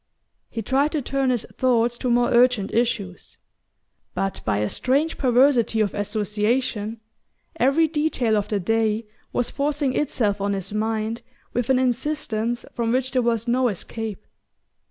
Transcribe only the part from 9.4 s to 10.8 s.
forcing itself on his